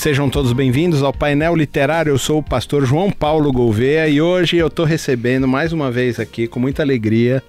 Sejam 0.00 0.30
todos 0.30 0.54
bem-vindos 0.54 1.02
ao 1.02 1.12
painel 1.12 1.54
literário. 1.54 2.08
Eu 2.08 2.16
sou 2.16 2.38
o 2.38 2.42
pastor 2.42 2.86
João 2.86 3.10
Paulo 3.10 3.52
Gouveia 3.52 4.08
e 4.08 4.18
hoje 4.18 4.56
eu 4.56 4.68
estou 4.68 4.86
recebendo 4.86 5.46
mais 5.46 5.74
uma 5.74 5.90
vez 5.90 6.18
aqui, 6.18 6.48
com 6.48 6.58
muita 6.58 6.82
alegria, 6.82 7.42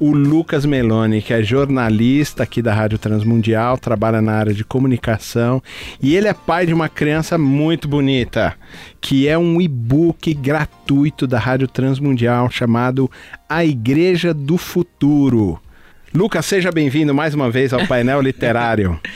o 0.00 0.10
Lucas 0.10 0.66
Meloni, 0.66 1.22
que 1.22 1.32
é 1.32 1.40
jornalista 1.40 2.42
aqui 2.42 2.60
da 2.60 2.74
Rádio 2.74 2.98
Transmundial, 2.98 3.78
trabalha 3.78 4.20
na 4.20 4.32
área 4.32 4.52
de 4.52 4.64
comunicação 4.64 5.62
e 6.02 6.16
ele 6.16 6.26
é 6.26 6.34
pai 6.34 6.66
de 6.66 6.74
uma 6.74 6.88
criança 6.88 7.38
muito 7.38 7.86
bonita, 7.86 8.56
que 9.00 9.28
é 9.28 9.38
um 9.38 9.60
e-book 9.60 10.34
gratuito 10.34 11.28
da 11.28 11.38
Rádio 11.38 11.68
Transmundial 11.68 12.50
chamado 12.50 13.08
A 13.48 13.64
Igreja 13.64 14.34
do 14.34 14.58
Futuro. 14.58 15.60
Lucas, 16.12 16.46
seja 16.46 16.70
bem-vindo 16.70 17.14
mais 17.14 17.34
uma 17.34 17.50
vez 17.50 17.72
ao 17.72 17.86
painel 17.86 18.20
literário. 18.20 19.00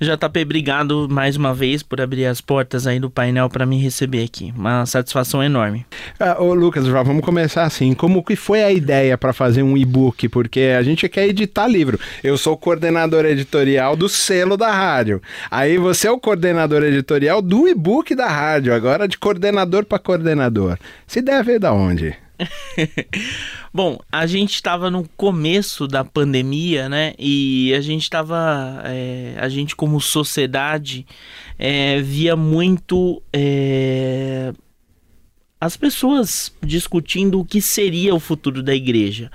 JP, 0.00 0.42
obrigado 0.42 1.08
mais 1.10 1.36
uma 1.36 1.54
vez 1.54 1.82
por 1.82 2.00
abrir 2.00 2.26
as 2.26 2.40
portas 2.40 2.86
aí 2.86 3.00
do 3.00 3.10
painel 3.10 3.48
para 3.48 3.64
me 3.64 3.78
receber 3.78 4.24
aqui. 4.24 4.52
Uma 4.56 4.84
satisfação 4.84 5.42
enorme. 5.42 5.86
Ah, 6.20 6.36
ô 6.40 6.52
Lucas, 6.54 6.86
vamos 6.86 7.24
começar 7.24 7.64
assim. 7.64 7.94
Como 7.94 8.22
que 8.22 8.36
foi 8.36 8.62
a 8.62 8.70
ideia 8.70 9.16
para 9.16 9.32
fazer 9.32 9.62
um 9.62 9.76
e-book? 9.76 10.28
Porque 10.28 10.74
a 10.76 10.82
gente 10.82 11.08
quer 11.08 11.26
editar 11.28 11.66
livro. 11.66 11.98
Eu 12.22 12.36
sou 12.36 12.56
coordenador 12.56 13.24
editorial 13.24 13.96
do 13.96 14.08
selo 14.08 14.56
da 14.56 14.70
rádio. 14.70 15.22
Aí 15.50 15.78
você 15.78 16.08
é 16.08 16.10
o 16.10 16.20
coordenador 16.20 16.82
editorial 16.82 17.40
do 17.40 17.66
e-book 17.66 18.14
da 18.14 18.28
rádio. 18.28 18.74
Agora 18.74 19.08
de 19.08 19.18
coordenador 19.18 19.84
para 19.84 19.98
coordenador. 19.98 20.78
Se 21.06 21.22
deve 21.22 21.58
da 21.58 21.72
onde? 21.72 22.25
Bom, 23.72 23.98
a 24.10 24.26
gente 24.26 24.54
estava 24.54 24.90
no 24.90 25.08
começo 25.16 25.86
da 25.86 26.04
pandemia, 26.04 26.88
né? 26.88 27.14
E 27.18 27.74
a 27.74 27.80
gente 27.80 28.02
estava, 28.02 28.82
é, 28.84 29.34
a 29.38 29.48
gente 29.48 29.74
como 29.74 30.00
sociedade 30.00 31.06
é, 31.58 32.00
via 32.00 32.36
muito 32.36 33.22
é, 33.32 34.52
as 35.66 35.76
pessoas 35.76 36.52
discutindo 36.62 37.40
o 37.40 37.44
que 37.44 37.60
seria 37.60 38.14
o 38.14 38.20
futuro 38.20 38.62
da 38.62 38.74
igreja, 38.74 39.30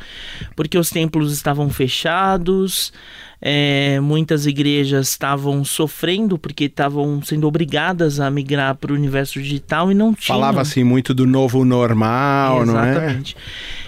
porque 0.56 0.78
os 0.78 0.90
templos 0.90 1.32
estavam 1.34 1.70
fechados, 1.70 2.92
é, 3.42 4.00
muitas 4.00 4.46
igrejas 4.46 5.10
estavam 5.10 5.64
sofrendo 5.64 6.38
porque 6.38 6.66
estavam 6.66 7.22
sendo 7.23 7.48
obrigadas 7.48 8.20
a 8.20 8.30
migrar 8.30 8.76
para 8.76 8.94
o 8.94 8.95
universo 8.95 9.42
digital 9.42 9.92
e 9.92 9.95
não 9.95 10.14
tinham. 10.14 10.39
Falava 10.39 10.61
assim 10.61 10.83
muito 10.83 11.14
do 11.14 11.26
novo 11.26 11.66
normal, 11.66 12.61
Exatamente. 12.61 12.73
não 12.73 12.84
é? 12.84 12.92
Exatamente. 12.92 13.38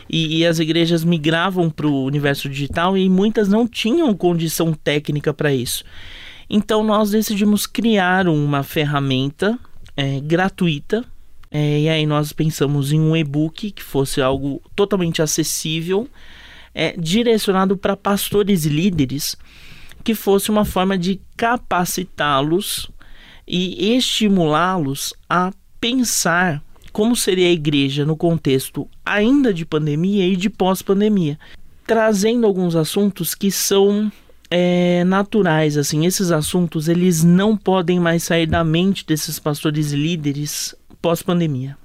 E, 0.09 0.39
e, 0.39 0.45
as 0.45 0.59
igrejas 0.59 1.03
migravam 1.03 1.69
para 1.69 1.87
o 1.87 2.03
universo 2.03 2.49
digital 2.49 2.97
e 2.97 3.09
muitas 3.09 3.47
não 3.47 3.67
tinham 3.67 4.13
condição 4.13 4.73
técnica 4.73 5.33
para 5.33 5.53
isso. 5.53 5.83
Então 6.49 6.83
nós 6.83 7.11
decidimos 7.11 7.65
criar 7.65 8.27
uma 8.27 8.63
ferramenta 8.63 9.57
é, 9.95 10.19
gratuita. 10.19 11.05
É, 11.55 11.81
e 11.81 11.87
aí 11.87 12.07
nós 12.07 12.33
pensamos 12.33 12.91
em 12.91 12.99
um 12.99 13.15
e-book 13.15 13.69
que 13.69 13.83
fosse 13.83 14.19
algo 14.19 14.59
totalmente 14.75 15.21
acessível 15.21 16.09
é, 16.73 16.95
direcionado 16.97 17.77
para 17.77 17.95
pastores 17.95 18.65
e 18.65 18.69
líderes, 18.69 19.37
que 20.03 20.15
fosse 20.15 20.49
uma 20.49 20.65
forma 20.65 20.97
de 20.97 21.21
capacitá-los 21.37 22.89
e 23.47 23.95
estimulá-los 23.95 25.13
a 25.29 25.53
pensar 25.79 26.59
como 26.91 27.15
seria 27.15 27.47
a 27.47 27.51
igreja 27.51 28.03
no 28.03 28.17
contexto 28.17 28.87
ainda 29.05 29.53
de 29.53 29.63
pandemia 29.63 30.25
e 30.25 30.35
de 30.35 30.49
pós-pandemia, 30.49 31.37
trazendo 31.85 32.47
alguns 32.47 32.75
assuntos 32.75 33.35
que 33.35 33.51
são 33.51 34.11
é, 34.49 35.03
naturais, 35.03 35.77
assim, 35.77 36.05
esses 36.05 36.31
assuntos 36.31 36.87
eles 36.87 37.23
não 37.23 37.57
podem 37.57 37.99
mais 37.99 38.23
sair 38.23 38.45
da 38.45 38.63
mente 38.63 39.05
desses 39.05 39.39
pastores 39.39 39.91
líderes 39.91 40.75
pós-pandemia. 41.03 41.77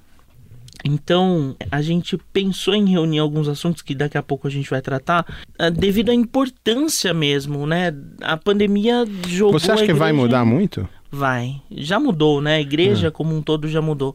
Então, 0.84 1.56
a 1.72 1.82
gente 1.82 2.16
pensou 2.32 2.72
em 2.72 2.88
reunir 2.88 3.18
alguns 3.18 3.48
assuntos 3.48 3.82
que 3.82 3.96
daqui 3.96 4.16
a 4.16 4.22
pouco 4.22 4.46
a 4.46 4.50
gente 4.50 4.70
vai 4.70 4.80
tratar, 4.80 5.26
ah, 5.58 5.70
devido 5.70 6.10
à 6.10 6.14
importância 6.14 7.12
mesmo, 7.12 7.66
né? 7.66 7.92
A 8.22 8.36
pandemia 8.36 9.04
jogou. 9.26 9.58
Você 9.58 9.72
acha 9.72 9.84
que 9.84 9.92
vai 9.92 10.12
mudar 10.12 10.44
muito? 10.44 10.88
Vai. 11.10 11.60
Já 11.68 11.98
mudou, 11.98 12.40
né? 12.40 12.56
A 12.56 12.60
igreja 12.60 13.08
é. 13.08 13.10
como 13.10 13.34
um 13.34 13.42
todo 13.42 13.66
já 13.66 13.82
mudou. 13.82 14.14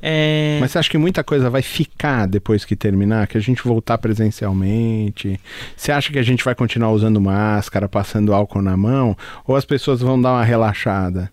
É... 0.00 0.56
Mas 0.58 0.70
você 0.70 0.78
acha 0.78 0.90
que 0.90 0.96
muita 0.96 1.22
coisa 1.22 1.50
vai 1.50 1.60
ficar 1.60 2.26
depois 2.26 2.64
que 2.64 2.74
terminar? 2.74 3.26
Que 3.26 3.36
a 3.36 3.40
gente 3.40 3.62
voltar 3.62 3.98
presencialmente? 3.98 5.38
Você 5.76 5.92
acha 5.92 6.10
que 6.10 6.18
a 6.18 6.22
gente 6.22 6.42
vai 6.42 6.54
continuar 6.54 6.92
usando 6.92 7.20
máscara, 7.20 7.88
passando 7.88 8.32
álcool 8.32 8.62
na 8.62 8.76
mão? 8.76 9.14
Ou 9.46 9.54
as 9.54 9.66
pessoas 9.66 10.00
vão 10.00 10.20
dar 10.20 10.32
uma 10.32 10.44
relaxada? 10.44 11.30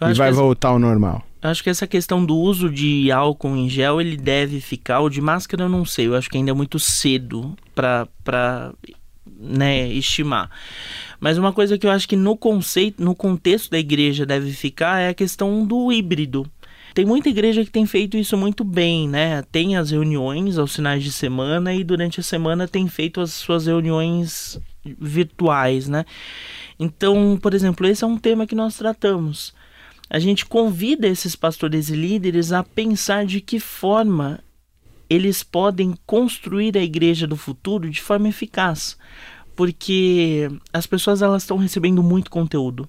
e 0.00 0.14
vai 0.14 0.30
voltar 0.30 0.68
ao 0.68 0.78
normal? 0.78 1.24
Acho 1.48 1.62
que 1.62 1.70
essa 1.70 1.86
questão 1.86 2.24
do 2.24 2.36
uso 2.36 2.70
de 2.70 3.10
álcool 3.10 3.56
em 3.56 3.68
gel, 3.68 4.00
ele 4.00 4.16
deve 4.16 4.60
ficar, 4.60 5.00
ou 5.00 5.10
de 5.10 5.20
máscara 5.20 5.64
eu 5.64 5.68
não 5.68 5.84
sei, 5.84 6.06
eu 6.06 6.14
acho 6.14 6.28
que 6.28 6.36
ainda 6.36 6.50
é 6.50 6.54
muito 6.54 6.78
cedo 6.78 7.56
para 7.74 8.72
né, 9.38 9.88
estimar. 9.88 10.50
Mas 11.20 11.38
uma 11.38 11.52
coisa 11.52 11.78
que 11.78 11.86
eu 11.86 11.90
acho 11.90 12.08
que 12.08 12.16
no 12.16 12.36
conceito, 12.36 13.02
no 13.02 13.14
contexto 13.14 13.70
da 13.70 13.78
igreja 13.78 14.26
deve 14.26 14.52
ficar 14.52 15.00
é 15.00 15.08
a 15.08 15.14
questão 15.14 15.66
do 15.66 15.92
híbrido. 15.92 16.50
Tem 16.94 17.04
muita 17.04 17.28
igreja 17.28 17.62
que 17.62 17.70
tem 17.70 17.84
feito 17.84 18.16
isso 18.16 18.38
muito 18.38 18.64
bem, 18.64 19.06
né? 19.06 19.42
Tem 19.52 19.76
as 19.76 19.90
reuniões 19.90 20.56
aos 20.56 20.74
finais 20.74 21.04
de 21.04 21.12
semana 21.12 21.74
e 21.74 21.84
durante 21.84 22.20
a 22.20 22.22
semana 22.22 22.66
tem 22.66 22.88
feito 22.88 23.20
as 23.20 23.32
suas 23.32 23.66
reuniões 23.66 24.58
virtuais, 24.98 25.88
né? 25.88 26.06
Então, 26.78 27.38
por 27.40 27.52
exemplo, 27.52 27.86
esse 27.86 28.02
é 28.02 28.06
um 28.06 28.16
tema 28.16 28.46
que 28.46 28.54
nós 28.54 28.76
tratamos 28.76 29.52
a 30.08 30.18
gente 30.18 30.46
convida 30.46 31.06
esses 31.06 31.34
pastores 31.34 31.88
e 31.88 31.96
líderes 31.96 32.52
a 32.52 32.62
pensar 32.62 33.26
de 33.26 33.40
que 33.40 33.58
forma 33.58 34.40
eles 35.08 35.42
podem 35.42 35.94
construir 36.06 36.76
a 36.76 36.82
igreja 36.82 37.26
do 37.26 37.36
futuro 37.36 37.88
de 37.90 38.00
forma 38.00 38.28
eficaz, 38.28 38.96
porque 39.54 40.48
as 40.72 40.86
pessoas 40.86 41.22
elas 41.22 41.42
estão 41.42 41.56
recebendo 41.56 42.02
muito 42.02 42.30
conteúdo 42.30 42.88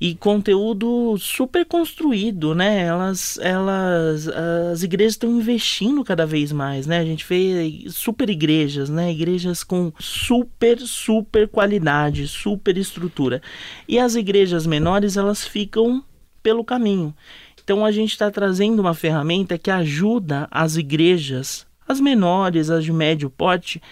e 0.00 0.14
conteúdo 0.14 1.16
super 1.18 1.64
construído, 1.64 2.54
né? 2.54 2.84
Elas, 2.84 3.38
elas, 3.38 4.28
as 4.28 4.82
igrejas 4.82 5.14
estão 5.14 5.30
investindo 5.38 6.04
cada 6.04 6.26
vez 6.26 6.52
mais, 6.52 6.86
né? 6.86 6.98
A 6.98 7.04
gente 7.04 7.24
vê 7.26 7.84
super 7.88 8.28
igrejas, 8.28 8.90
né? 8.90 9.10
Igrejas 9.10 9.64
com 9.64 9.90
super, 9.98 10.78
super 10.80 11.48
qualidade, 11.48 12.28
super 12.28 12.76
estrutura. 12.76 13.40
E 13.88 13.98
as 13.98 14.14
igrejas 14.14 14.66
menores, 14.66 15.16
elas 15.16 15.46
ficam 15.46 16.04
pelo 16.46 16.62
caminho. 16.62 17.12
Então 17.60 17.84
a 17.84 17.90
gente 17.90 18.12
está 18.12 18.30
trazendo 18.30 18.78
uma 18.78 18.94
ferramenta 18.94 19.58
que 19.58 19.68
ajuda 19.68 20.46
as 20.48 20.76
igrejas, 20.76 21.66
as 21.88 21.98
menores, 21.98 22.70
as 22.70 22.84
de 22.84 22.92
médio 22.92 23.28
porte, 23.28 23.82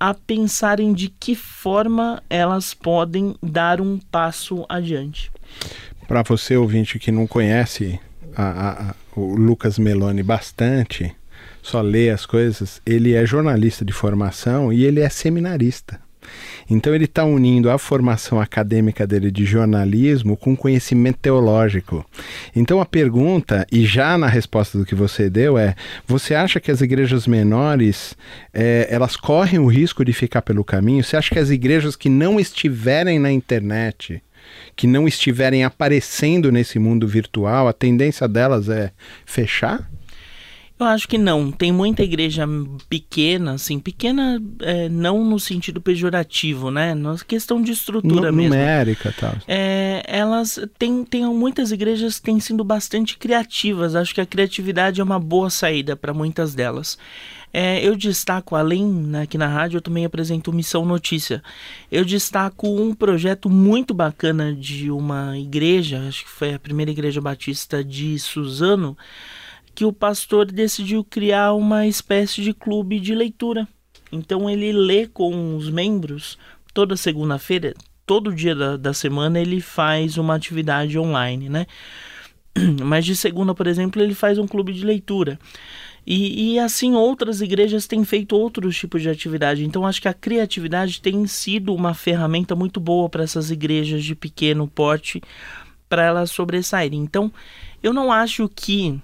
a 0.00 0.12
pensarem 0.12 0.92
de 0.92 1.08
que 1.08 1.36
forma 1.36 2.20
elas 2.28 2.74
podem 2.74 3.36
dar 3.40 3.80
um 3.80 3.96
passo 3.96 4.66
adiante. 4.68 5.30
Para 6.08 6.24
você, 6.24 6.56
ouvinte, 6.56 6.98
que 6.98 7.12
não 7.12 7.28
conhece 7.28 8.00
a, 8.34 8.90
a, 8.90 8.94
o 9.14 9.36
Lucas 9.36 9.78
Meloni 9.78 10.24
bastante, 10.24 11.14
só 11.62 11.80
lê 11.80 12.10
as 12.10 12.26
coisas, 12.26 12.82
ele 12.84 13.14
é 13.14 13.24
jornalista 13.24 13.84
de 13.84 13.92
formação 13.92 14.72
e 14.72 14.84
ele 14.84 14.98
é 14.98 15.08
seminarista 15.08 16.07
Então 16.70 16.94
ele 16.94 17.04
está 17.04 17.24
unindo 17.24 17.70
a 17.70 17.78
formação 17.78 18.40
acadêmica 18.40 19.06
dele 19.06 19.30
de 19.30 19.44
jornalismo 19.44 20.36
com 20.36 20.56
conhecimento 20.56 21.18
teológico. 21.18 22.04
Então 22.54 22.80
a 22.80 22.86
pergunta, 22.86 23.66
e 23.72 23.86
já 23.86 24.18
na 24.18 24.26
resposta 24.26 24.76
do 24.78 24.84
que 24.84 24.94
você 24.94 25.30
deu, 25.30 25.56
é: 25.56 25.74
você 26.06 26.34
acha 26.34 26.60
que 26.60 26.70
as 26.70 26.80
igrejas 26.80 27.26
menores 27.26 28.16
é, 28.52 28.86
elas 28.90 29.16
correm 29.16 29.58
o 29.58 29.66
risco 29.66 30.04
de 30.04 30.12
ficar 30.12 30.42
pelo 30.42 30.64
caminho? 30.64 31.02
Você 31.02 31.16
acha 31.16 31.30
que 31.30 31.38
as 31.38 31.50
igrejas 31.50 31.96
que 31.96 32.08
não 32.08 32.38
estiverem 32.38 33.18
na 33.18 33.32
internet 33.32 34.22
que 34.74 34.86
não 34.86 35.06
estiverem 35.06 35.64
aparecendo 35.64 36.50
nesse 36.50 36.78
mundo 36.78 37.06
virtual, 37.06 37.68
a 37.68 37.72
tendência 37.72 38.26
delas 38.28 38.68
é 38.68 38.92
fechar? 39.26 39.90
Eu 40.78 40.86
acho 40.86 41.08
que 41.08 41.18
não. 41.18 41.50
Tem 41.50 41.72
muita 41.72 42.02
igreja 42.02 42.46
pequena, 42.88 43.54
assim, 43.54 43.80
pequena 43.80 44.40
é, 44.60 44.88
não 44.88 45.24
no 45.24 45.40
sentido 45.40 45.80
pejorativo, 45.80 46.70
né? 46.70 46.94
Na 46.94 47.16
questão 47.18 47.60
de 47.60 47.72
estrutura 47.72 48.28
N 48.28 48.36
mesmo. 48.36 48.54
Numérica 48.54 49.12
tal. 49.18 49.34
É, 49.48 50.02
elas 50.06 50.60
têm, 50.78 51.04
têm 51.04 51.24
muitas 51.26 51.72
igrejas 51.72 52.18
que 52.18 52.26
têm 52.26 52.38
sido 52.38 52.62
bastante 52.62 53.18
criativas. 53.18 53.96
Acho 53.96 54.14
que 54.14 54.20
a 54.20 54.26
criatividade 54.26 55.00
é 55.00 55.04
uma 55.04 55.18
boa 55.18 55.50
saída 55.50 55.96
para 55.96 56.14
muitas 56.14 56.54
delas. 56.54 56.96
É, 57.52 57.84
eu 57.84 57.96
destaco, 57.96 58.54
além 58.54 58.84
né, 58.84 59.22
aqui 59.22 59.38
na 59.38 59.48
rádio, 59.48 59.78
eu 59.78 59.82
também 59.82 60.04
apresento 60.04 60.52
Missão 60.52 60.84
Notícia. 60.84 61.42
Eu 61.90 62.04
destaco 62.04 62.68
um 62.68 62.94
projeto 62.94 63.48
muito 63.48 63.94
bacana 63.94 64.54
de 64.54 64.90
uma 64.90 65.36
igreja, 65.38 66.06
acho 66.06 66.24
que 66.24 66.30
foi 66.30 66.54
a 66.54 66.58
primeira 66.58 66.90
igreja 66.90 67.20
batista 67.20 67.82
de 67.82 68.18
Suzano, 68.18 68.96
que 69.78 69.84
o 69.84 69.92
pastor 69.92 70.46
decidiu 70.46 71.04
criar 71.04 71.52
uma 71.52 71.86
espécie 71.86 72.42
de 72.42 72.52
clube 72.52 72.98
de 72.98 73.14
leitura. 73.14 73.68
Então 74.10 74.50
ele 74.50 74.72
lê 74.72 75.06
com 75.06 75.54
os 75.54 75.70
membros 75.70 76.36
toda 76.74 76.96
segunda-feira, 76.96 77.74
todo 78.04 78.34
dia 78.34 78.56
da, 78.56 78.76
da 78.76 78.92
semana 78.92 79.38
ele 79.38 79.60
faz 79.60 80.18
uma 80.18 80.34
atividade 80.34 80.98
online, 80.98 81.48
né? 81.48 81.64
Mas 82.84 83.04
de 83.04 83.14
segunda, 83.14 83.54
por 83.54 83.68
exemplo, 83.68 84.02
ele 84.02 84.14
faz 84.14 84.36
um 84.36 84.48
clube 84.48 84.72
de 84.72 84.84
leitura. 84.84 85.38
E, 86.04 86.54
e, 86.54 86.58
assim 86.58 86.94
outras 86.94 87.40
igrejas 87.40 87.86
têm 87.86 88.04
feito 88.04 88.34
outros 88.34 88.76
tipos 88.76 89.00
de 89.00 89.08
atividade. 89.08 89.64
Então 89.64 89.86
acho 89.86 90.02
que 90.02 90.08
a 90.08 90.12
criatividade 90.12 91.00
tem 91.00 91.24
sido 91.28 91.72
uma 91.72 91.94
ferramenta 91.94 92.56
muito 92.56 92.80
boa 92.80 93.08
para 93.08 93.22
essas 93.22 93.52
igrejas 93.52 94.02
de 94.02 94.16
pequeno 94.16 94.66
porte 94.66 95.22
para 95.88 96.02
elas 96.02 96.32
sobressaírem. 96.32 96.98
Então 96.98 97.32
eu 97.80 97.92
não 97.92 98.10
acho 98.10 98.48
que 98.48 99.00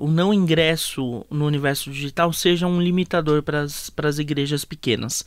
o 0.00 0.08
não 0.08 0.32
ingresso 0.32 1.24
no 1.30 1.46
universo 1.46 1.90
digital 1.90 2.32
seja 2.32 2.66
um 2.66 2.80
limitador 2.80 3.42
para 3.42 3.62
as 3.62 4.18
igrejas 4.18 4.64
pequenas. 4.64 5.24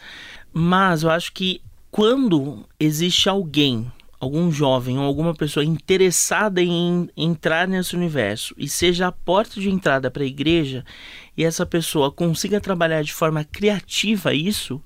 Mas 0.52 1.04
eu 1.04 1.10
acho 1.10 1.32
que 1.32 1.62
quando 1.92 2.66
existe 2.80 3.30
alguém, 3.30 3.92
algum 4.20 4.52
jovem 4.52 4.98
ou 4.98 5.06
alguma 5.06 5.34
pessoa 5.36 5.64
interessada 5.64 6.62
em 6.62 7.08
entrar 7.16 7.68
nesse 7.68 7.96
universo 7.96 8.56
e 8.58 8.68
seja 8.68 9.08
a 9.08 9.12
porta 9.12 9.60
de 9.60 9.70
entrada 9.70 10.10
para 10.10 10.24
a 10.24 10.28
igreja 10.28 10.84
e 11.38 11.44
essa 11.44 11.66
pessoa 11.66 12.12
consiga 12.12 12.60
trabalhar 12.60 13.04
de 13.04 13.14
forma 13.14 13.44
criativa 13.44 14.34
isso, 14.34 14.82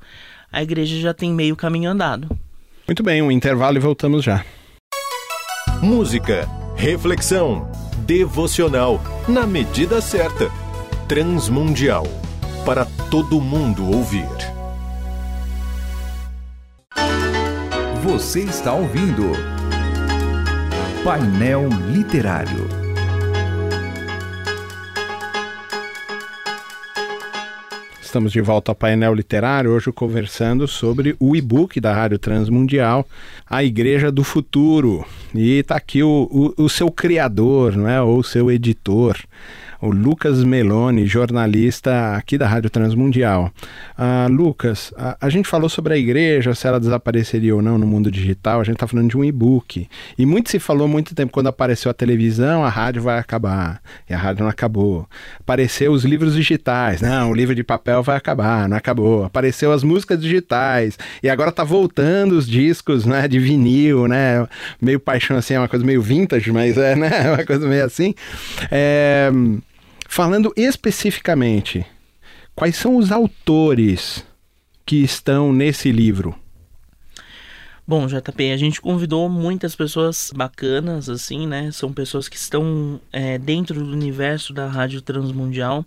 a 0.52 0.62
igreja 0.62 1.00
já 1.00 1.14
tem 1.14 1.32
meio 1.32 1.56
caminho 1.56 1.90
andado. 1.90 2.28
Muito 2.86 3.04
bem, 3.04 3.22
um 3.22 3.32
intervalo 3.32 3.78
e 3.78 3.82
voltamos 3.82 4.24
já. 4.24 4.46
Música, 5.82 6.48
reflexão 6.76 7.87
devocional, 7.98 9.02
na 9.28 9.46
medida 9.46 10.02
certa. 10.02 10.50
Transmundial 11.08 12.06
para 12.66 12.86
todo 13.10 13.40
mundo 13.40 13.90
ouvir. 13.90 14.28
Você 18.04 18.42
está 18.42 18.74
ouvindo 18.74 19.32
Painel 21.04 21.68
Literário. 21.90 22.87
Estamos 28.08 28.32
de 28.32 28.40
volta 28.40 28.72
ao 28.72 28.76
painel 28.76 29.14
literário, 29.14 29.72
hoje 29.72 29.92
conversando 29.92 30.66
sobre 30.66 31.14
o 31.20 31.36
e-book 31.36 31.78
da 31.82 31.94
Rádio 31.94 32.18
Transmundial, 32.18 33.06
A 33.46 33.66
Igreja 33.66 34.10
do 34.10 34.24
Futuro. 34.24 35.06
E 35.36 35.60
está 35.60 35.76
aqui 35.76 36.02
o, 36.02 36.54
o, 36.58 36.64
o, 36.64 36.70
seu 36.70 36.90
criador, 36.90 37.76
não 37.76 37.86
é? 37.86 38.02
ou 38.02 38.20
o 38.20 38.24
seu 38.24 38.50
editor, 38.50 39.18
o 39.82 39.92
Lucas 39.92 40.44
Meloni, 40.44 41.06
jornalista 41.06 42.16
aqui 42.16 42.38
da 42.38 42.48
Rádio 42.48 42.70
Transmundial. 42.70 43.52
Ah, 43.98 44.28
Lucas, 44.30 44.94
a, 44.98 45.18
a, 45.22 45.30
gente 45.30 45.48
falou 45.48 45.70
sobre 45.70 45.94
a 45.94 45.98
igreja, 45.98 46.54
se 46.56 46.68
ela 46.68 46.80
desapareceria 46.80 47.56
ou 47.56 47.62
não 47.62 47.78
no 47.78 47.86
mundo 47.86 48.12
digital, 48.12 48.60
a 48.60 48.64
gente 48.64 48.76
está 48.76 48.88
falando 48.88 49.10
de 49.10 49.18
um 49.18 49.24
e-book. 49.24 49.88
E 50.18 50.26
muito 50.26 50.50
se 50.50 50.60
falou 50.60 50.88
muito 50.88 51.14
tempo 51.14 51.32
quando 51.32 51.48
apareceu 51.48 51.92
a 51.92 51.94
televisão, 51.94 52.64
a 52.64 52.70
rádio 52.70 53.02
vai 53.02 53.20
acabar. 53.20 53.82
E 54.10 54.14
a 54.14 54.18
rádio 54.18 54.44
não 54.44 54.50
acabou. 54.50 55.08
Apareceu 55.40 55.92
os 55.92 56.04
livros 56.04 56.36
digitais, 56.36 57.02
não, 57.02 57.32
o 57.32 57.34
livro 57.34 57.54
de 57.54 57.64
papel 57.64 58.02
vai 58.02 58.18
acabar, 58.18 58.68
não 58.68 58.78
acabou. 58.78 59.26
Apareceu 59.26 59.72
as 59.72 59.84
músicas 59.84 60.20
digitais, 60.20 60.98
e 61.22 61.30
agora 61.30 61.50
está 61.50 61.64
voltando 61.64 62.34
os 62.34 62.48
discos 62.48 63.06
né, 63.06 63.28
de 63.28 63.40
vinil, 63.40 64.08
né? 64.08 64.48
Meio 64.82 65.00
paixão 65.00 65.38
assim, 65.38 65.54
é 65.54 65.60
uma 65.60 65.68
coisa 65.68 65.86
meio 65.86 66.02
vintage, 66.02 66.52
mas 66.52 66.78
é 66.78 66.96
né, 66.96 67.32
uma 67.34 67.46
coisa 67.46 67.68
meio 67.68 67.86
assim. 67.86 68.14
É, 68.72 69.32
Falando 70.08 70.52
especificamente, 70.56 71.86
quais 72.56 72.76
são 72.76 72.96
os 72.96 73.12
autores 73.12 74.26
que 74.86 75.04
estão 75.04 75.54
nesse 75.54 75.92
livro? 75.92 76.36
Bom, 77.86 78.08
JP, 78.08 78.52
a 78.52 78.58
gente 78.58 78.82
convidou 78.82 79.30
muitas 79.30 79.76
pessoas 79.76 80.32
bacanas, 80.36 81.08
assim, 81.08 81.46
né? 81.48 81.72
São 81.72 81.94
pessoas 81.94 82.28
que 82.28 82.36
estão 82.36 83.00
é, 83.14 83.38
dentro 83.38 83.82
do 83.82 83.92
universo 83.92 84.54
da 84.54 84.68
Rádio 84.68 85.02
Transmundial. 85.02 85.86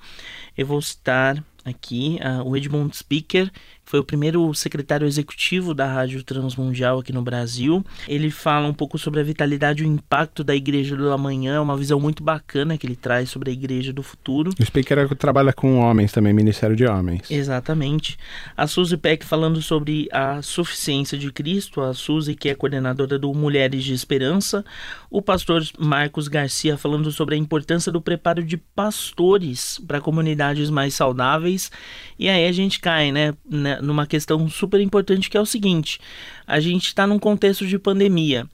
Eu 0.56 0.66
vou 0.66 0.80
citar 0.80 1.42
aqui 1.64 2.18
uh, 2.22 2.48
o 2.48 2.56
Edmund 2.56 2.96
Speaker, 2.96 3.50
foi 3.90 3.98
o 3.98 4.04
primeiro 4.04 4.54
secretário 4.54 5.04
executivo 5.04 5.74
da 5.74 5.84
Rádio 5.84 6.22
Transmundial 6.22 7.00
aqui 7.00 7.12
no 7.12 7.22
Brasil. 7.22 7.84
Ele 8.06 8.30
fala 8.30 8.68
um 8.68 8.72
pouco 8.72 8.96
sobre 8.96 9.18
a 9.18 9.24
vitalidade 9.24 9.82
e 9.82 9.84
o 9.84 9.88
impacto 9.88 10.44
da 10.44 10.54
Igreja 10.54 10.94
do 10.94 11.10
Amanhã, 11.10 11.60
uma 11.60 11.76
visão 11.76 11.98
muito 11.98 12.22
bacana 12.22 12.78
que 12.78 12.86
ele 12.86 12.94
traz 12.94 13.30
sobre 13.30 13.50
a 13.50 13.52
Igreja 13.52 13.92
do 13.92 14.00
Futuro. 14.00 14.52
O 14.60 14.64
Speaker 14.64 15.12
trabalha 15.16 15.52
com 15.52 15.80
homens 15.80 16.12
também, 16.12 16.32
Ministério 16.32 16.76
de 16.76 16.86
Homens. 16.86 17.28
Exatamente. 17.28 18.16
A 18.56 18.68
Suzy 18.68 18.96
Peck 18.96 19.26
falando 19.26 19.60
sobre 19.60 20.08
a 20.12 20.40
suficiência 20.40 21.18
de 21.18 21.32
Cristo, 21.32 21.80
a 21.80 21.92
Suzy 21.92 22.36
que 22.36 22.48
é 22.48 22.54
coordenadora 22.54 23.18
do 23.18 23.34
Mulheres 23.34 23.82
de 23.82 23.92
Esperança. 23.92 24.64
O 25.10 25.20
pastor 25.20 25.64
Marcos 25.76 26.28
Garcia 26.28 26.78
falando 26.78 27.10
sobre 27.10 27.34
a 27.34 27.38
importância 27.38 27.90
do 27.90 28.00
preparo 28.00 28.44
de 28.44 28.56
pastores 28.56 29.80
para 29.84 30.00
comunidades 30.00 30.70
mais 30.70 30.94
saudáveis. 30.94 31.72
E 32.16 32.28
aí 32.28 32.46
a 32.46 32.52
gente 32.52 32.78
cai, 32.78 33.10
né? 33.10 33.34
Numa 33.82 34.06
questão 34.06 34.48
super 34.48 34.80
importante 34.80 35.30
que 35.30 35.36
é 35.36 35.40
o 35.40 35.46
seguinte: 35.46 36.00
a 36.46 36.60
gente 36.60 36.86
está 36.86 37.06
num 37.06 37.18
contexto 37.18 37.66
de 37.66 37.78
pandemia. 37.78 38.46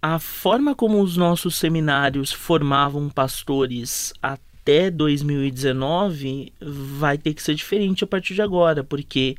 A 0.00 0.18
forma 0.18 0.74
como 0.74 1.02
os 1.02 1.16
nossos 1.16 1.56
seminários 1.56 2.32
formavam 2.32 3.08
pastores 3.08 4.12
até 4.22 4.90
2019 4.90 6.52
vai 6.60 7.18
ter 7.18 7.34
que 7.34 7.42
ser 7.42 7.54
diferente 7.54 8.04
a 8.04 8.06
partir 8.06 8.34
de 8.34 8.42
agora, 8.42 8.84
porque 8.84 9.36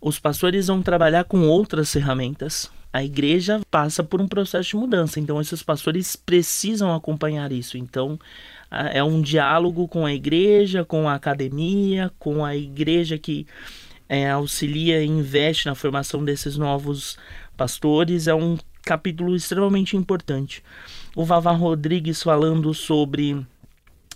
os 0.00 0.18
pastores 0.18 0.66
vão 0.66 0.82
trabalhar 0.82 1.24
com 1.24 1.46
outras 1.46 1.92
ferramentas. 1.92 2.70
A 2.92 3.04
igreja 3.04 3.60
passa 3.70 4.04
por 4.04 4.20
um 4.20 4.28
processo 4.28 4.70
de 4.70 4.76
mudança, 4.76 5.18
então 5.18 5.40
esses 5.40 5.62
pastores 5.62 6.14
precisam 6.16 6.94
acompanhar 6.94 7.52
isso. 7.52 7.76
Então, 7.76 8.18
é 8.92 9.02
um 9.02 9.20
diálogo 9.20 9.86
com 9.86 10.04
a 10.04 10.12
igreja, 10.12 10.84
com 10.84 11.08
a 11.08 11.14
academia, 11.14 12.12
com 12.18 12.44
a 12.44 12.56
igreja 12.56 13.18
que 13.18 13.46
é, 14.08 14.30
auxilia 14.30 15.02
e 15.02 15.06
investe 15.06 15.66
na 15.66 15.74
formação 15.74 16.24
desses 16.24 16.56
novos 16.56 17.16
pastores. 17.56 18.26
É 18.28 18.34
um 18.34 18.58
capítulo 18.82 19.34
extremamente 19.34 19.96
importante. 19.96 20.62
O 21.16 21.24
Vavá 21.24 21.52
Rodrigues 21.52 22.22
falando 22.22 22.74
sobre 22.74 23.44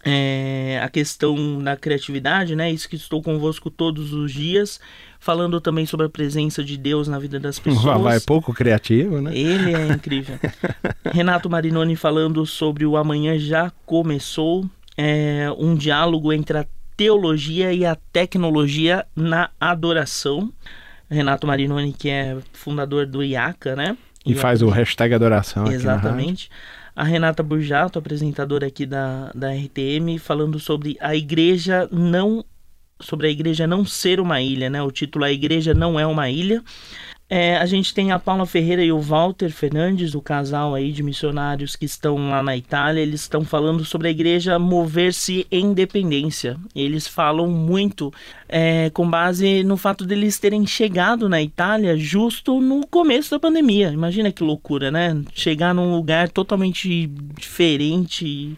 é, 0.05 0.81
a 0.83 0.89
questão 0.89 1.63
da 1.63 1.77
criatividade, 1.77 2.55
né? 2.55 2.71
Isso 2.71 2.89
que 2.89 2.97
estou 2.97 3.23
convosco 3.23 3.71
todos 3.71 4.13
os 4.13 4.33
dias, 4.33 4.81
falando 5.19 5.61
também 5.61 5.87
sobre 5.87 6.07
a 6.07 6.09
presença 6.09 6.63
de 6.63 6.77
Deus 6.77 7.09
na 7.09 7.19
vida 7.19 7.41
das 7.41 7.59
pessoas. 7.59 7.85
O 7.85 7.87
Vavá 7.87 8.15
é 8.15 8.21
pouco 8.21 8.53
criativo, 8.53 9.21
né? 9.21 9.37
Ele 9.37 9.75
é 9.75 9.89
incrível. 9.89 10.39
Renato 11.13 11.51
Marinoni 11.51 11.97
falando 11.97 12.45
sobre 12.47 12.87
o 12.87 12.97
amanhã 12.97 13.39
já 13.39 13.71
começou, 13.85 14.69
é, 14.97 15.49
um 15.59 15.75
diálogo 15.75 16.33
entre 16.33 16.59
a 16.59 16.67
teologia 16.99 17.73
e 17.73 17.87
a 17.87 17.97
tecnologia 18.13 19.07
na 19.15 19.51
adoração. 19.61 20.53
Renato 21.09 21.47
Marinoni, 21.47 21.93
que 21.93 22.11
é 22.11 22.37
fundador 22.53 23.07
do 23.07 23.23
IACA, 23.23 23.77
né? 23.77 23.97
E, 24.27 24.35
faz 24.35 24.63
o 24.63 24.69
hashtag 24.69 25.15
adoração. 25.15 25.69
Exatamente. 25.69 26.51
A 26.95 27.05
Renata 27.05 27.41
Burjato, 27.41 28.01
apresentadora 28.01 28.67
aqui 28.67 28.85
da, 28.85 29.31
da 29.33 29.53
RTM, 29.53 30.19
falando 30.19 30.59
sobre 30.59 30.97
a 31.01 31.15
igreja 31.15 31.89
não 31.93 32.45
sobre 33.01 33.29
a 33.29 33.31
igreja 33.31 33.65
não 33.65 33.85
ser 33.85 34.19
uma 34.19 34.43
ilha, 34.43 34.69
né? 34.69 34.83
O 34.83 34.91
título 34.91 35.25
A 35.25 35.31
Igreja 35.31 35.73
Não 35.73 36.01
É 36.01 36.05
Uma 36.05 36.29
Ilha. 36.29 36.65
É, 37.31 37.59
a 37.59 37.67
gente 37.67 37.93
tem 37.93 38.11
a 38.11 38.19
Paula 38.19 38.47
Ferreira 38.47 38.83
e 38.83 38.91
o 38.91 38.99
Walter 38.99 39.51
Fernandes, 39.51 40.15
o 40.15 40.21
casal 40.23 40.75
aí 40.75 40.91
de 40.91 41.03
missionários 41.03 41.77
que 41.77 41.85
estão 41.85 42.31
lá 42.31 42.43
na 42.43 42.57
Itália. 42.57 43.03
Eles 43.03 43.21
estão 43.21 43.45
falando 43.45 43.85
sobre 43.85 44.09
a 44.09 44.11
igreja 44.11 44.59
mover-se 44.59 45.47
em 45.51 45.67
independência. 45.67 46.57
Eles 46.75 47.07
falam 47.07 47.47
muito 47.47 48.11
é, 48.49 48.89
com 48.91 49.09
base 49.09 49.63
no 49.63 49.77
fato 49.77 50.07
deles 50.07 50.39
terem 50.39 50.67
chegado 50.67 51.29
na 51.29 51.43
Itália 51.43 51.99
justo 51.99 52.63
no 52.63 52.87
começo 52.87 53.31
da 53.33 53.39
pandemia. 53.39 53.91
Imagina 53.91 54.33
que 54.33 54.43
loucura, 54.43 54.91
né? 54.91 55.23
Chegar 55.35 55.75
num 55.75 55.95
lugar 55.95 56.31
totalmente 56.31 57.07
diferente. 57.37 58.57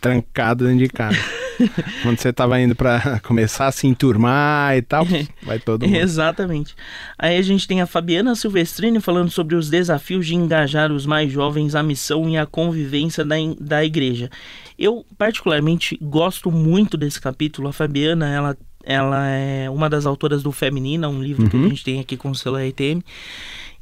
Trancado 0.00 0.64
dentro 0.64 0.78
de 0.78 0.88
casa. 0.88 1.18
Quando 2.02 2.18
você 2.18 2.28
estava 2.28 2.60
indo 2.60 2.74
para 2.74 3.20
começar 3.24 3.66
a 3.66 3.72
se 3.72 3.86
enturmar 3.86 4.76
e 4.76 4.82
tal, 4.82 5.06
vai 5.42 5.58
todo 5.58 5.86
mundo. 5.86 5.96
Exatamente. 5.96 6.74
Aí 7.18 7.36
a 7.36 7.42
gente 7.42 7.66
tem 7.66 7.80
a 7.80 7.86
Fabiana 7.86 8.34
Silvestrini 8.34 9.00
falando 9.00 9.30
sobre 9.30 9.54
os 9.54 9.68
desafios 9.68 10.26
de 10.26 10.34
engajar 10.34 10.92
os 10.92 11.06
mais 11.06 11.30
jovens 11.30 11.74
à 11.74 11.82
missão 11.82 12.28
e 12.28 12.36
à 12.36 12.46
convivência 12.46 13.24
da, 13.24 13.36
da 13.60 13.84
igreja. 13.84 14.30
Eu, 14.78 15.04
particularmente, 15.16 15.98
gosto 16.00 16.50
muito 16.50 16.96
desse 16.96 17.20
capítulo. 17.20 17.68
A 17.68 17.72
Fabiana, 17.72 18.28
ela 18.28 18.56
ela 18.86 19.26
é 19.26 19.70
uma 19.70 19.88
das 19.88 20.04
autoras 20.04 20.42
do 20.42 20.52
Feminina, 20.52 21.08
um 21.08 21.22
livro 21.22 21.44
uhum. 21.44 21.48
que 21.48 21.56
a 21.56 21.68
gente 21.68 21.84
tem 21.84 22.00
aqui 22.00 22.18
com 22.18 22.30
o 22.30 22.34
selo 22.34 22.58
RTM. 22.58 23.02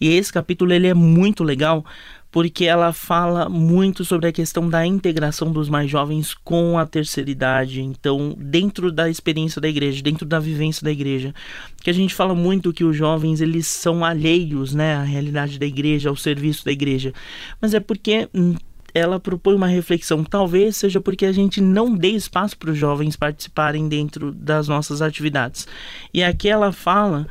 E 0.00 0.08
esse 0.08 0.32
capítulo 0.32 0.72
ele 0.72 0.86
é 0.86 0.94
muito 0.94 1.44
legal 1.44 1.84
porque 2.32 2.64
ela 2.64 2.94
fala 2.94 3.46
muito 3.46 4.06
sobre 4.06 4.26
a 4.26 4.32
questão 4.32 4.66
da 4.66 4.86
integração 4.86 5.52
dos 5.52 5.68
mais 5.68 5.90
jovens 5.90 6.32
com 6.32 6.78
a 6.78 6.86
terceira 6.86 7.30
idade. 7.30 7.82
Então, 7.82 8.34
dentro 8.38 8.90
da 8.90 9.10
experiência 9.10 9.60
da 9.60 9.68
igreja, 9.68 10.02
dentro 10.02 10.24
da 10.24 10.40
vivência 10.40 10.82
da 10.82 10.90
igreja, 10.90 11.34
que 11.82 11.90
a 11.90 11.92
gente 11.92 12.14
fala 12.14 12.34
muito 12.34 12.72
que 12.72 12.84
os 12.84 12.96
jovens 12.96 13.42
eles 13.42 13.66
são 13.66 14.02
alheios, 14.02 14.74
né, 14.74 14.96
à 14.96 15.02
realidade 15.02 15.58
da 15.58 15.66
igreja, 15.66 16.08
ao 16.08 16.16
serviço 16.16 16.64
da 16.64 16.72
igreja. 16.72 17.12
Mas 17.60 17.74
é 17.74 17.80
porque 17.80 18.26
hum, 18.34 18.56
ela 18.94 19.20
propõe 19.20 19.54
uma 19.54 19.66
reflexão. 19.66 20.24
Talvez 20.24 20.78
seja 20.78 21.02
porque 21.02 21.26
a 21.26 21.32
gente 21.32 21.60
não 21.60 21.94
dê 21.94 22.08
espaço 22.08 22.56
para 22.56 22.70
os 22.70 22.78
jovens 22.78 23.14
participarem 23.14 23.88
dentro 23.88 24.32
das 24.32 24.68
nossas 24.68 25.02
atividades. 25.02 25.68
E 26.14 26.24
aqui 26.24 26.48
ela 26.48 26.72
fala 26.72 27.26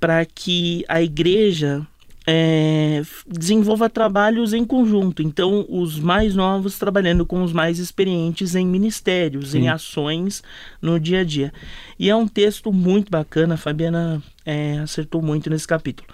para 0.00 0.24
que 0.24 0.84
a 0.88 1.00
igreja 1.00 1.86
é, 2.26 3.02
desenvolva 3.26 3.90
trabalhos 3.90 4.52
em 4.54 4.64
conjunto. 4.64 5.22
Então, 5.22 5.66
os 5.68 5.98
mais 5.98 6.34
novos 6.34 6.78
trabalhando 6.78 7.26
com 7.26 7.42
os 7.42 7.52
mais 7.52 7.78
experientes 7.78 8.54
em 8.54 8.66
ministérios, 8.66 9.50
Sim. 9.50 9.60
em 9.60 9.68
ações 9.68 10.42
no 10.80 10.98
dia 10.98 11.20
a 11.20 11.24
dia. 11.24 11.52
E 11.98 12.08
é 12.08 12.16
um 12.16 12.26
texto 12.26 12.72
muito 12.72 13.10
bacana, 13.10 13.54
a 13.54 13.58
Fabiana 13.58 14.22
é, 14.44 14.78
acertou 14.78 15.20
muito 15.20 15.50
nesse 15.50 15.66
capítulo. 15.66 16.08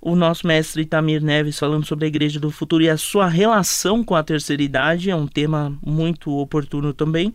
O 0.00 0.14
nosso 0.14 0.46
mestre 0.46 0.82
Itamir 0.82 1.22
Neves 1.22 1.58
falando 1.58 1.86
sobre 1.86 2.04
a 2.04 2.08
Igreja 2.08 2.38
do 2.38 2.50
Futuro 2.50 2.82
e 2.82 2.90
a 2.90 2.96
sua 2.96 3.26
relação 3.26 4.04
com 4.04 4.14
a 4.14 4.22
terceira 4.22 4.62
idade 4.62 5.10
é 5.10 5.16
um 5.16 5.26
tema 5.26 5.76
muito 5.84 6.30
oportuno 6.30 6.92
também. 6.92 7.32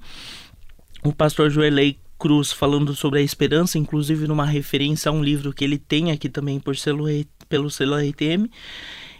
O 1.04 1.12
pastor 1.12 1.50
Joelei 1.50 1.98
Cruz 2.20 2.52
falando 2.52 2.94
sobre 2.94 3.20
a 3.20 3.24
esperança, 3.24 3.80
inclusive 3.80 4.28
numa 4.28 4.46
referência 4.46 5.10
a 5.10 5.12
um 5.12 5.24
livro 5.24 5.52
que 5.54 5.64
ele 5.64 5.80
tem 5.80 6.12
aqui 6.12 6.30
também 6.30 6.60
por 6.60 6.76
selo, 6.76 7.08
pelo 7.50 7.70
selo 7.70 7.98
RTM. 7.98 8.50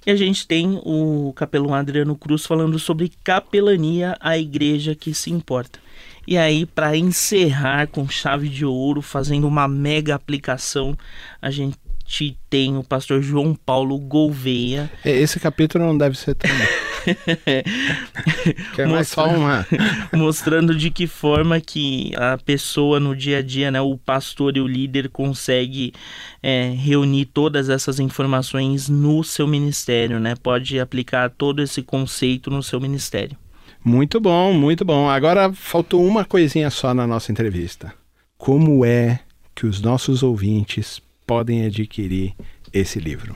E 0.06 0.12
a 0.12 0.16
gente 0.16 0.48
tem 0.48 0.80
o 0.84 1.34
capelão 1.36 1.74
Adriano 1.74 2.16
Cruz 2.16 2.46
falando 2.46 2.80
sobre 2.80 3.12
capelania, 3.24 4.16
a 4.20 4.38
igreja 4.38 4.96
que 4.96 5.14
se 5.14 5.30
importa. 5.30 5.80
E 6.26 6.38
aí, 6.38 6.66
para 6.66 6.96
encerrar 6.96 7.88
com 7.88 8.08
chave 8.08 8.48
de 8.48 8.64
ouro, 8.64 9.02
fazendo 9.02 9.48
uma 9.48 9.68
mega 9.68 10.16
aplicação, 10.16 10.98
a 11.42 11.50
gente 11.50 12.38
tem 12.50 12.78
o 12.78 12.84
pastor 12.84 13.22
João 13.22 13.54
Paulo 13.56 13.98
Gouveia. 13.98 14.92
É, 15.04 15.12
esse 15.12 15.40
capítulo 15.40 15.86
não 15.86 15.98
deve 15.98 16.18
ser 16.18 16.36
tão. 16.36 16.50
que 18.76 18.86
mais 18.86 19.08
só 19.08 19.28
uma. 19.28 19.66
mostrando 20.14 20.76
de 20.76 20.90
que 20.90 21.08
forma 21.08 21.60
que 21.60 22.12
a 22.16 22.38
pessoa 22.38 23.00
no 23.00 23.16
dia 23.16 23.40
a 23.40 23.42
dia, 23.42 23.72
né, 23.72 23.82
o 23.82 23.98
pastor 23.98 24.58
e 24.58 24.62
o 24.62 24.68
líder 24.68 25.10
consegue 25.10 25.94
é, 26.42 26.74
reunir 26.76 27.26
todas 27.26 27.70
essas 27.70 28.00
informações 28.00 28.90
no 28.90 29.24
seu 29.24 29.48
ministério, 29.48 30.20
né? 30.20 30.36
Pode 30.36 30.80
aplicar 30.80 31.30
todo 31.30 31.62
esse 31.62 31.82
conceito 31.82 32.50
no 32.50 32.64
seu 32.64 32.80
ministério. 32.80 33.38
Muito 33.84 34.20
bom, 34.20 34.54
muito 34.54 34.84
bom. 34.84 35.10
Agora 35.10 35.54
faltou 35.54 36.06
uma 36.06 36.26
coisinha 36.26 36.70
só 36.70 36.94
na 36.94 37.08
nossa 37.08 37.32
entrevista. 37.32 37.94
Como 38.38 38.84
é 38.84 39.20
que 39.56 39.66
os 39.66 39.82
nossos 39.82 40.22
ouvintes 40.24 41.02
podem 41.26 41.66
adquirir 41.66 42.34
esse 42.74 43.00
livro? 43.00 43.36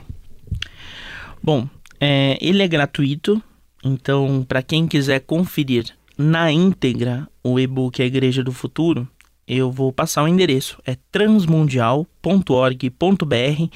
Bom, 1.42 1.68
é, 2.00 2.38
ele 2.40 2.62
é 2.62 2.68
gratuito, 2.68 3.42
então 3.84 4.42
para 4.48 4.62
quem 4.62 4.86
quiser 4.86 5.20
conferir 5.20 5.94
na 6.16 6.50
íntegra 6.50 7.28
o 7.42 7.60
e-book 7.60 8.00
A 8.00 8.06
Igreja 8.06 8.42
do 8.42 8.52
Futuro, 8.52 9.06
eu 9.46 9.70
vou 9.70 9.92
passar 9.92 10.22
o 10.22 10.28
endereço, 10.28 10.80
é 10.86 10.96
transmundial.org.br 11.12 13.68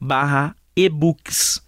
barra 0.00 0.54
e-books. 0.76 1.60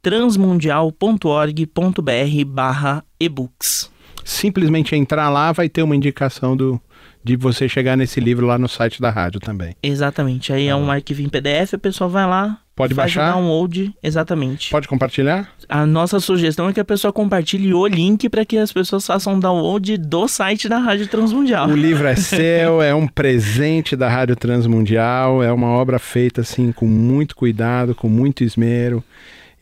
transmundial.org.br 0.00 2.44
barra 2.46 3.04
e-books. 3.20 3.90
Simplesmente 4.24 4.96
entrar 4.96 5.28
lá 5.28 5.52
vai 5.52 5.68
ter 5.68 5.82
uma 5.82 5.96
indicação 5.96 6.56
do, 6.56 6.80
de 7.28 7.36
você 7.36 7.68
chegar 7.68 7.94
nesse 7.94 8.20
livro 8.20 8.46
lá 8.46 8.58
no 8.58 8.68
site 8.68 9.02
da 9.02 9.10
rádio 9.10 9.38
também. 9.38 9.76
Exatamente. 9.82 10.50
Aí 10.50 10.66
é 10.66 10.74
um 10.74 10.90
arquivo 10.90 11.20
em 11.20 11.28
PDF, 11.28 11.74
a 11.74 11.78
pessoa 11.78 12.08
vai 12.08 12.26
lá, 12.26 12.58
Pode 12.74 12.94
baixar? 12.94 13.32
o 13.32 13.34
download, 13.34 13.94
exatamente. 14.02 14.70
Pode 14.70 14.88
compartilhar? 14.88 15.50
A 15.68 15.84
nossa 15.84 16.20
sugestão 16.20 16.70
é 16.70 16.72
que 16.72 16.80
a 16.80 16.84
pessoa 16.84 17.12
compartilhe 17.12 17.74
o 17.74 17.86
link 17.86 18.30
para 18.30 18.46
que 18.46 18.56
as 18.56 18.72
pessoas 18.72 19.06
façam 19.06 19.38
download 19.38 19.98
do 19.98 20.26
site 20.26 20.70
da 20.70 20.78
Rádio 20.78 21.06
Transmundial. 21.08 21.68
O 21.68 21.76
livro 21.76 22.06
é 22.06 22.16
seu, 22.16 22.80
é 22.80 22.94
um 22.94 23.06
presente 23.06 23.94
da 23.94 24.08
Rádio 24.08 24.36
Transmundial, 24.36 25.42
é 25.42 25.52
uma 25.52 25.68
obra 25.68 25.98
feita 25.98 26.40
assim 26.40 26.72
com 26.72 26.86
muito 26.86 27.36
cuidado, 27.36 27.94
com 27.94 28.08
muito 28.08 28.42
esmero. 28.42 29.04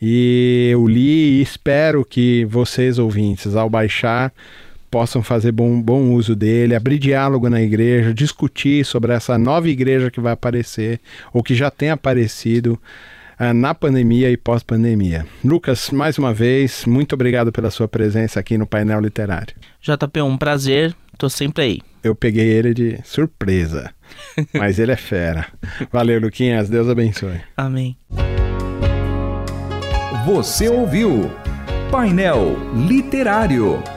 E 0.01 0.69
eu 0.71 0.87
li 0.87 1.39
e 1.39 1.41
espero 1.41 2.05
que 2.05 2.45
vocês 2.45 2.97
ouvintes, 2.97 3.57
ao 3.57 3.69
baixar, 3.69 4.31
possam 4.89 5.21
fazer 5.21 5.51
bom, 5.51 5.81
bom 5.81 6.11
uso 6.13 6.35
dele, 6.35 6.75
abrir 6.75 6.99
diálogo 6.99 7.49
na 7.49 7.61
igreja, 7.61 8.13
discutir 8.13 8.85
sobre 8.85 9.13
essa 9.13 9.37
nova 9.37 9.69
igreja 9.69 10.11
que 10.11 10.19
vai 10.19 10.33
aparecer 10.33 10.99
ou 11.33 11.43
que 11.43 11.55
já 11.55 11.69
tem 11.69 11.89
aparecido 11.89 12.79
uh, 13.39 13.53
na 13.53 13.73
pandemia 13.73 14.29
e 14.29 14.37
pós-pandemia. 14.37 15.25
Lucas, 15.43 15.89
mais 15.91 16.17
uma 16.17 16.33
vez, 16.33 16.85
muito 16.85 17.13
obrigado 17.13 17.51
pela 17.51 17.69
sua 17.69 17.87
presença 17.87 18.39
aqui 18.39 18.57
no 18.57 18.67
painel 18.67 18.99
literário. 18.99 19.55
JP, 19.81 20.21
um 20.21 20.37
prazer, 20.37 20.95
tô 21.17 21.29
sempre 21.29 21.63
aí. 21.63 21.81
Eu 22.03 22.15
peguei 22.15 22.47
ele 22.47 22.73
de 22.73 22.99
surpresa, 23.03 23.91
mas 24.53 24.79
ele 24.79 24.91
é 24.91 24.97
fera. 24.97 25.47
Valeu, 25.91 26.19
Luquinhas, 26.19 26.69
Deus 26.69 26.87
abençoe. 26.87 27.41
Amém. 27.55 27.97
Você 30.25 30.67
ouviu 30.67 31.31
Painel 31.89 32.57
Literário. 32.75 33.96